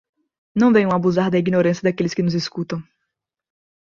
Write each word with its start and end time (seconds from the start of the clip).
Não 0.55 0.73
venham 0.73 0.89
abusar 0.91 1.29
da 1.29 1.37
ignorância 1.37 1.83
daqueles 1.83 2.15
que 2.15 2.23
nos 2.23 2.33
escutam. 2.33 2.81